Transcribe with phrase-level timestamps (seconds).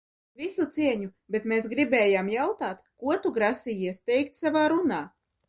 [0.43, 5.01] Visu cieņu, bet mēs gribējām jautāt, ko tu grasījies teikt savā runā?